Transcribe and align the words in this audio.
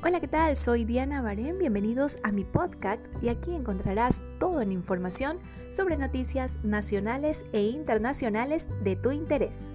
Hola, 0.00 0.20
¿qué 0.20 0.28
tal? 0.28 0.56
Soy 0.56 0.84
Diana 0.84 1.22
Barén, 1.22 1.58
bienvenidos 1.58 2.18
a 2.22 2.30
mi 2.30 2.44
podcast 2.44 3.04
y 3.20 3.30
aquí 3.30 3.52
encontrarás 3.52 4.22
toda 4.38 4.64
la 4.64 4.72
información 4.72 5.40
sobre 5.72 5.96
noticias 5.96 6.56
nacionales 6.62 7.44
e 7.52 7.62
internacionales 7.62 8.68
de 8.84 8.94
tu 8.94 9.10
interés. 9.10 9.68